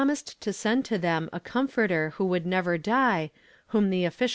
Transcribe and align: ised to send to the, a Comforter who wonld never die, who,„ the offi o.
ised 0.09 0.39
to 0.39 0.51
send 0.51 0.83
to 0.83 0.97
the, 0.97 1.29
a 1.31 1.39
Comforter 1.39 2.09
who 2.15 2.27
wonld 2.27 2.43
never 2.43 2.75
die, 2.75 3.29
who,„ 3.67 3.87
the 3.87 4.07
offi 4.07 4.25
o. 4.25 4.29